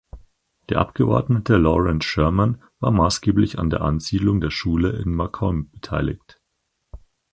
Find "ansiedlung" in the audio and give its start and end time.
3.81-4.41